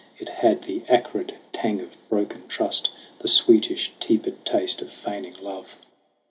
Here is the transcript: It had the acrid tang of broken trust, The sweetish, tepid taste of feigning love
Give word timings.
It 0.17 0.29
had 0.29 0.63
the 0.63 0.81
acrid 0.89 1.35
tang 1.53 1.79
of 1.79 1.95
broken 2.09 2.47
trust, 2.47 2.89
The 3.19 3.27
sweetish, 3.27 3.91
tepid 3.99 4.43
taste 4.45 4.81
of 4.81 4.89
feigning 4.91 5.35
love 5.39 5.77